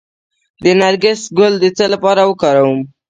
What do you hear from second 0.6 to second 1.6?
د نرګس ګل